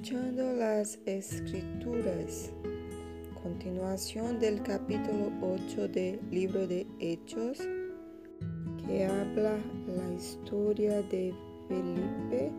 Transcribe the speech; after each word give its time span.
Escuchando 0.00 0.52
las 0.52 0.96
escrituras. 1.06 2.52
Continuación 3.42 4.38
del 4.38 4.62
capítulo 4.62 5.32
8 5.42 5.88
del 5.88 6.20
libro 6.30 6.68
de 6.68 6.86
Hechos 7.00 7.58
que 8.86 9.04
habla 9.04 9.58
la 9.88 10.14
historia 10.14 11.02
de 11.02 11.34
Felipe 11.66 12.52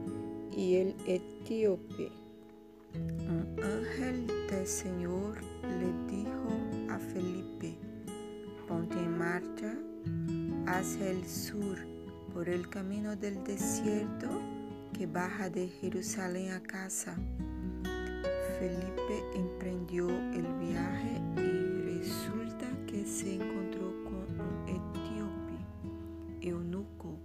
y 0.52 0.76
el 0.76 0.96
etíope. 1.08 2.12
Un 2.96 3.56
ángel 3.64 4.28
del 4.50 4.68
Señor 4.68 5.42
le 5.64 6.14
dijo 6.14 6.92
a 6.92 7.00
Felipe, 7.00 7.78
ponte 8.68 8.98
en 8.98 9.18
marcha 9.18 9.78
hacia 10.68 11.10
el 11.10 11.26
sur 11.26 11.78
por 12.34 12.50
el 12.50 12.70
camino 12.70 13.16
del 13.16 13.42
desierto 13.46 14.28
que 15.00 15.08
baja 15.08 15.50
de 15.50 15.70
Jerusalén 15.70 16.52
a 16.52 16.62
casa. 16.62 17.16
Felipe 18.60 19.24
emprendió 19.34 20.10
el 20.10 20.46
viaje 20.60 21.22
y 21.38 22.00
resulta 22.00 22.68
que 22.86 23.06
se 23.06 23.36
encontró 23.36 23.94
con 24.04 24.28
un 24.42 24.68
etíope, 24.68 26.46
eunuco, 26.46 27.18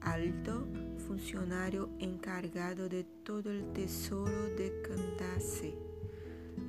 alto 0.00 0.66
funcionario 1.06 1.90
encargado 2.00 2.88
de 2.88 3.04
todo 3.04 3.52
el 3.52 3.72
tesoro 3.72 4.48
de 4.56 4.82
Candace, 4.82 5.76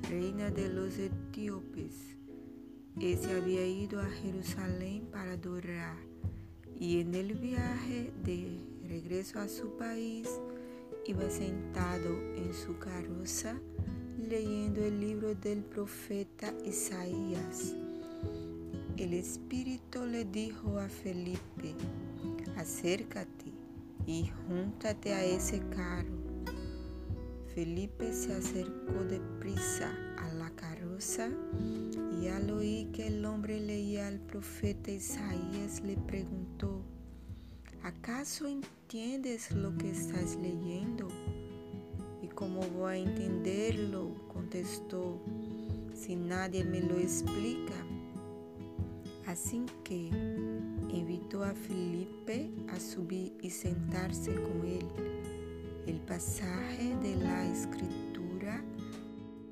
reina 0.08 0.50
de 0.50 0.68
los 0.68 0.96
etíopes. 1.00 2.16
Ese 3.00 3.32
había 3.32 3.66
ido 3.66 4.00
a 4.00 4.08
Jerusalén 4.08 5.08
para 5.10 5.32
adorar 5.32 5.96
y 6.78 7.00
en 7.00 7.12
el 7.16 7.34
viaje 7.34 8.12
de 8.22 8.73
regreso 8.88 9.38
a 9.40 9.48
su 9.48 9.76
país 9.76 10.28
iba 11.06 11.28
sentado 11.28 12.10
en 12.36 12.52
su 12.54 12.78
carroza 12.78 13.60
leyendo 14.18 14.82
el 14.84 15.00
libro 15.00 15.34
del 15.34 15.62
profeta 15.62 16.52
Isaías. 16.64 17.74
El 18.96 19.12
Espíritu 19.12 20.06
le 20.06 20.24
dijo 20.24 20.78
a 20.78 20.88
Felipe, 20.88 21.74
acércate 22.56 23.52
y 24.06 24.30
júntate 24.46 25.12
a 25.12 25.24
ese 25.24 25.60
carro. 25.70 26.24
Felipe 27.54 28.12
se 28.12 28.34
acercó 28.34 29.04
deprisa 29.04 29.92
a 30.18 30.32
la 30.34 30.50
carroza 30.50 31.28
y 32.20 32.28
al 32.28 32.50
oír 32.50 32.90
que 32.92 33.08
el 33.08 33.24
hombre 33.24 33.60
leía 33.60 34.08
al 34.08 34.20
profeta 34.20 34.90
Isaías 34.90 35.82
le 35.84 35.96
preguntó, 35.96 36.82
¿acaso 37.84 38.48
entiendes 38.48 39.52
lo 39.52 39.76
que 39.76 39.90
estás 39.90 40.36
leyendo? 40.36 41.08
¿Y 42.22 42.28
cómo 42.28 42.62
voy 42.62 42.94
a 42.94 42.96
entenderlo? 42.96 44.10
contestó, 44.32 45.20
si 45.94 46.16
nadie 46.16 46.64
me 46.64 46.80
lo 46.80 46.98
explica. 46.98 47.74
Así 49.26 49.66
que 49.84 50.08
invitó 50.88 51.44
a 51.44 51.54
Felipe 51.54 52.50
a 52.68 52.80
subir 52.80 53.36
y 53.42 53.50
sentarse 53.50 54.34
con 54.34 54.66
él. 54.66 54.86
El 55.86 56.00
pasaje 56.00 56.96
de 57.02 57.16
la 57.16 57.46
escritura 57.52 58.64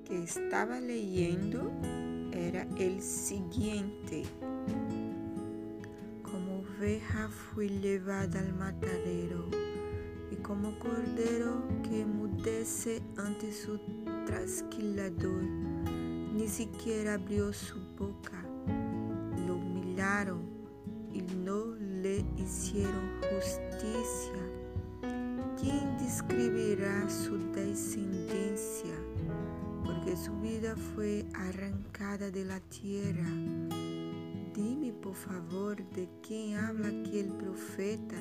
que 0.06 0.22
estaba 0.22 0.80
leyendo 0.80 1.70
era 2.32 2.66
el 2.78 3.02
siguiente. 3.02 4.24
Oveja 6.82 7.28
fui 7.28 7.68
llevada 7.68 8.40
al 8.40 8.54
matadero 8.54 9.48
y 10.32 10.34
como 10.42 10.76
cordero 10.80 11.62
que 11.84 12.04
mudece 12.04 13.00
ante 13.16 13.52
su 13.52 13.78
trasquilador, 14.26 15.44
ni 16.34 16.48
siquiera 16.48 17.14
abrió 17.14 17.52
su 17.52 17.78
boca. 17.96 18.44
Lo 19.46 19.58
humillaron 19.58 20.42
y 21.12 21.22
no 21.22 21.66
le 21.76 22.24
hicieron 22.36 23.12
justicia. 23.30 24.42
¿Quién 25.60 25.98
describirá 25.98 27.08
su 27.08 27.38
descendencia? 27.52 28.96
Porque 29.84 30.16
su 30.16 30.32
vida 30.40 30.74
fue 30.96 31.26
arrancada 31.32 32.32
de 32.32 32.44
la 32.44 32.58
tierra. 32.58 33.28
Dime 34.54 34.92
por 34.92 35.14
favor 35.14 35.76
de 35.92 36.06
quién 36.20 36.56
habla 36.56 36.88
aquí 36.88 37.20
el 37.20 37.28
profeta, 37.28 38.16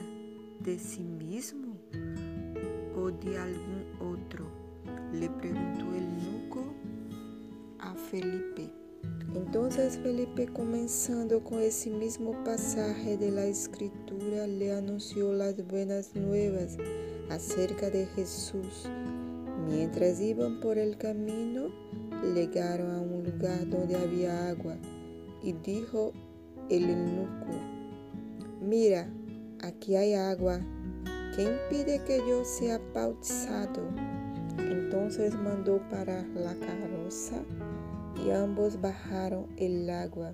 de 0.62 0.80
sí 0.80 1.02
mismo 1.04 1.76
o 2.96 3.12
de 3.12 3.38
algún 3.38 3.84
otro, 4.00 4.46
le 5.12 5.30
preguntó 5.30 5.94
el 5.94 6.08
nuco 6.24 6.74
a 7.80 7.94
Felipe. 7.96 8.72
Entonces 9.36 9.98
Felipe, 9.98 10.48
comenzando 10.48 11.44
con 11.44 11.60
ese 11.60 11.90
mismo 11.90 12.42
pasaje 12.46 13.18
de 13.18 13.32
la 13.32 13.46
escritura, 13.46 14.48
le 14.48 14.72
anunció 14.72 15.34
las 15.34 15.68
buenas 15.68 16.16
nuevas 16.16 16.78
acerca 17.30 17.90
de 17.90 18.06
Jesús. 18.06 18.88
Mientras 19.68 20.22
iban 20.22 20.62
por 20.62 20.78
el 20.78 20.98
camino, 20.98 21.68
llegaron 22.34 22.92
a 22.92 23.02
un 23.02 23.26
lugar 23.26 23.70
donde 23.70 23.98
había 23.98 24.48
agua 24.48 24.78
y 25.44 25.54
dijo 25.54 26.12
el 26.70 26.90
eunuco, 26.90 27.52
mira, 28.62 29.12
aquí 29.62 29.96
hay 29.96 30.14
agua, 30.14 30.60
¿qué 31.36 31.44
impide 31.44 32.04
que 32.06 32.20
yo 32.28 32.44
sea 32.46 32.80
bautizado? 32.94 33.82
Entonces 34.58 35.34
mandó 35.36 35.82
para 35.90 36.24
la 36.28 36.56
carroza 36.56 37.42
y 38.26 38.32
ambos 38.32 38.80
bajaron 38.80 39.48
el 39.58 39.90
agua 39.90 40.34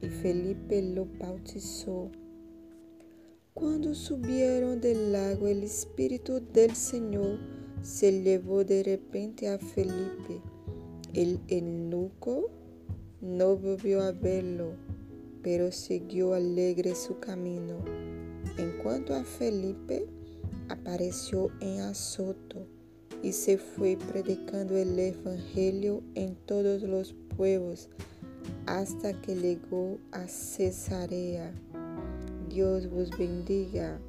y 0.00 0.08
Felipe 0.08 0.82
lo 0.82 1.06
bautizó. 1.18 2.10
Cuando 3.52 3.94
subieron 3.94 4.80
del 4.80 5.12
lago, 5.12 5.46
el 5.46 5.64
Espíritu 5.64 6.40
del 6.52 6.74
Señor 6.74 7.38
se 7.82 8.22
llevó 8.22 8.64
de 8.64 8.82
repente 8.82 9.48
a 9.48 9.58
Felipe. 9.58 10.40
El 11.12 11.40
eunuco 11.48 12.48
no 13.20 13.56
volvió 13.56 14.02
a 14.02 14.12
verlo, 14.12 14.72
pero 15.42 15.72
siguió 15.72 16.34
alegre 16.34 16.94
su 16.94 17.18
camino. 17.18 17.76
En 18.56 18.78
cuanto 18.82 19.14
a 19.14 19.24
Felipe, 19.24 20.06
apareció 20.68 21.50
en 21.60 21.80
Azoto 21.80 22.66
y 23.22 23.32
se 23.32 23.58
fue 23.58 23.98
predicando 24.12 24.76
el 24.76 24.98
Evangelio 24.98 26.02
en 26.14 26.36
todos 26.46 26.82
los 26.82 27.14
pueblos 27.36 27.88
hasta 28.66 29.12
que 29.20 29.34
llegó 29.34 29.98
a 30.12 30.26
Cesarea. 30.26 31.52
Dios 32.48 32.88
vos 32.90 33.10
bendiga. 33.18 34.00